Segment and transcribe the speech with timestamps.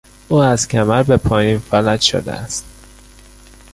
[0.29, 2.65] او از کمر به پایین فلج شده است.